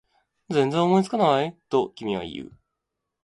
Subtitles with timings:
[0.49, 1.55] 全然思いつかない？
[1.69, 2.51] と君は言う